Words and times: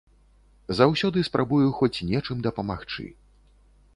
Заўсёды 0.79 1.19
спрабую 1.27 1.67
хоць 1.81 2.03
нечым 2.11 2.37
дапамагчы. 2.47 3.05